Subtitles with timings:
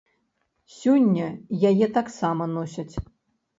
[0.77, 1.27] Сёння
[1.71, 2.93] яе таксама носяць.